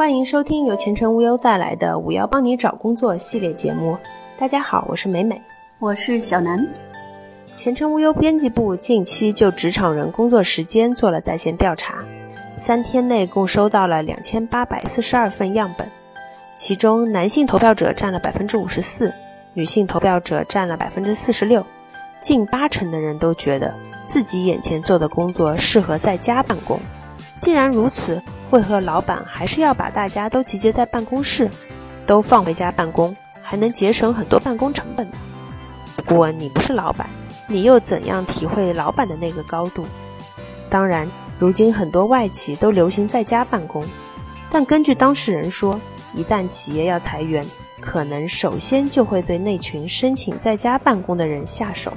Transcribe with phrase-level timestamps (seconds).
[0.00, 3.98] 欢迎收听由前程无忧带来的“五幺帮你找工作”系列节目。
[4.38, 5.38] 大家好，我是美美，
[5.78, 6.66] 我是小南。
[7.54, 11.96] 前程无忧编辑部近期就职场人工作时间做了在线调查，
[12.56, 15.86] 三天内共收到了两千八百四十二份样本，
[16.54, 19.12] 其中男性投票者占了百分之五十四，
[19.52, 21.62] 女性投票者占了百分之四十六，
[22.22, 23.74] 近八成的人都觉得
[24.06, 26.80] 自己眼前做的工作适合在家办公。
[27.38, 31.48] 既然如此，为何老板还是要把大家都集结在办公室，
[32.04, 35.16] 都放回家办公，还能节省很多办公成本呢？
[35.96, 37.08] 不过你不是老板，
[37.46, 39.86] 你又怎样体会老板的那个高度？
[40.68, 41.08] 当然，
[41.38, 43.84] 如今很多外企都流行在家办公，
[44.50, 45.80] 但根据当事人说，
[46.14, 47.44] 一旦企业要裁员，
[47.80, 51.92] 可能首先就会对那群申请在家办公的人下手。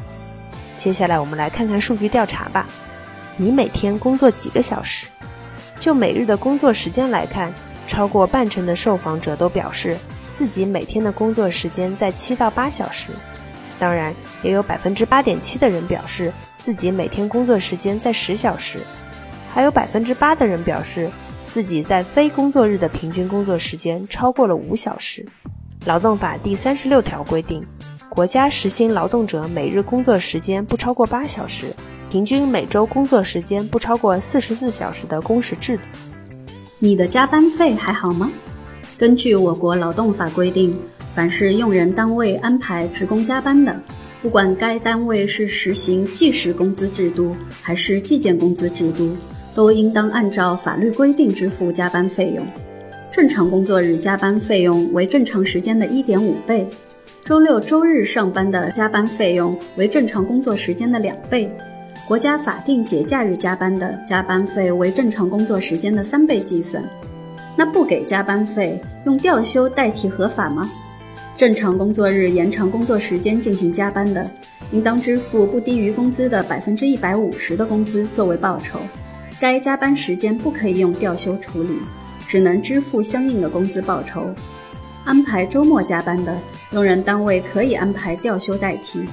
[0.77, 2.67] 接下来我们来看看数据调查吧。
[3.37, 5.07] 你每天工作几个小时？
[5.83, 7.53] 就每日的工作时间来看，
[7.87, 9.97] 超过半成的受访者都表示
[10.33, 13.09] 自己每天的工作时间在七到八小时。
[13.79, 18.79] 当然，也有百分之八点七的人表示自己每天工作时间在十小时，
[19.49, 21.09] 还有百分之八的人表示
[21.49, 25.27] 自己在非工作日的平均工作时间超过了五小时。
[25.85, 27.61] 劳动法第三十六条规定，
[28.13, 31.73] 国家实行劳动者每日工作时间不超过八小时。
[32.11, 35.81] 平均每周工作时间不超过四十四小时的工时制度。
[36.77, 38.31] 你的加班费还好吗？
[38.99, 40.77] 根据我国劳动法规定，
[41.11, 43.75] 凡是用人单位安排职工加班的，
[44.21, 49.17] 不管该单位是实行计时工资制度还是计件工资制度，
[49.55, 52.45] 都应当按照法律规定支付加班费用。
[53.11, 56.67] 正常工作日加班费用为正常时间的一点五倍，
[57.25, 61.49] 周六周日上班的加班费用为正常工作时间的两倍。
[62.05, 66.83] 国家法定节假日加班的加班费为正常工作时间的三倍计算。
[67.55, 70.69] 那不给加班费，用调休代替合法吗？
[71.37, 74.29] 正常工作日延长工作时间进行加班的，
[74.73, 78.79] 应当支付不低于工资的百分之一百五十的工资作为报酬。
[79.39, 81.79] 该加班时间不可以用调休处理，
[82.27, 84.27] 只能支付相应的工资报酬。
[85.05, 86.37] 安排周末加班的，
[86.71, 89.03] 用人单位可以安排调休代替。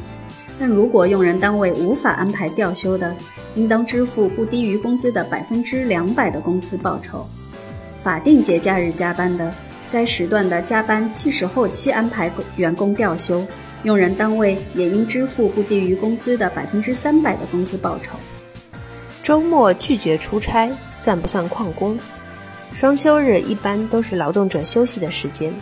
[0.58, 3.14] 但如果用人单位无法安排调休的，
[3.56, 7.26] 应当支付不低于工资的百分之两百的工资报酬。
[8.00, 9.52] 法定节假日加班的，
[9.90, 13.44] 该时段的加班即使后期安排员工调休，
[13.82, 18.16] 用人单位也应支付不低于工资的百分之三百的工资报酬。
[19.22, 20.70] 周末拒绝出差
[21.02, 21.98] 算不算旷工？
[22.72, 25.52] 双休日一般都是劳动者休息的时间，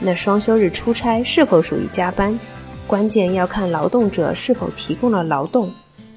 [0.00, 2.38] 那双休日出差是否属于加班？
[2.86, 5.70] 关键要看劳动者是否提供了劳动，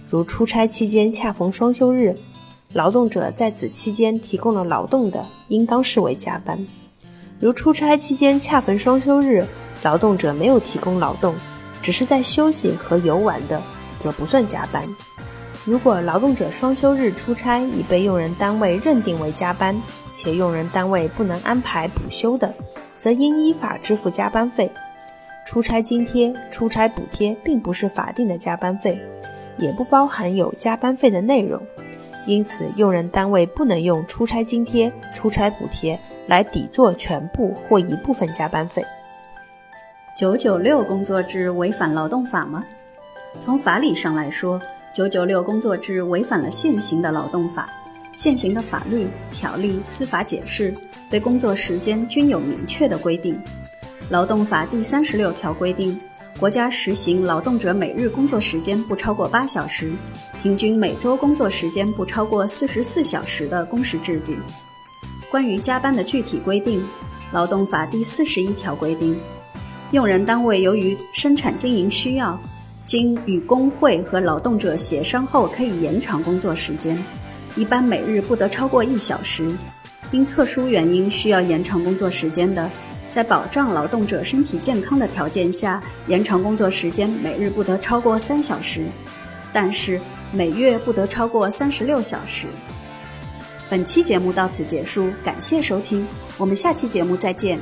[0.07, 2.15] 如出差期间恰逢双休日，
[2.71, 6.57] 劳动者在此期间提供了劳动的，应当视为加班；
[7.39, 9.45] 如出差期间恰逢双休日，
[9.83, 11.35] 劳动者没有提供劳动，
[11.81, 13.61] 只是在休息和游玩的，
[13.99, 14.87] 则不算加班。
[15.65, 19.79] 如果劳动者双休日出差已被用人单位认定为加班，
[20.13, 22.53] 且用人单位不能安排补休的，
[23.03, 24.71] 则应依法支付加班费。
[25.45, 28.97] 出差津贴、出差补贴并不是法定的加班费，
[29.57, 31.61] 也不包含有加班费的内容，
[32.25, 38.81] 因此用人单位不能用出差津贴、出差补贴来抵作全部或一部分加班费。
[40.15, 42.63] 九九六工作制违反劳动法吗？
[43.37, 44.61] 从法理上来说，
[44.93, 47.67] 九九六工作制违反了现行的劳动法，
[48.15, 50.73] 现行的法律条例、司法解释
[51.09, 53.39] 对工作时间均有明确的规定。
[54.09, 55.99] 劳动法第三十六条规定，
[56.39, 59.91] 国家实行劳动者每日工作时间不超过八小时，
[60.41, 64.33] 平均每周工作时间不超过四十四小时的工时制度。
[65.31, 66.85] 关于加班的具体规定，
[67.31, 69.17] 劳动法第四十一条规定，
[69.91, 72.39] 用人单位由于生产经营需要，
[72.85, 77.01] 经与工会和劳动者协商后，可以延长工作时间，
[77.55, 79.55] 一般每日不得超过一小时。
[80.11, 82.69] 因特殊原因需要延长工作时间的。
[83.09, 88.85] 在保障劳动者身体健康的条件下，延长工作时间每日不得超过三小时，
[89.51, 90.01] 但是
[90.31, 92.47] 每月不得超过三十六小时。
[93.69, 96.07] 本期节目到此结束，感谢收听，
[96.37, 97.59] 我们下期节目再见。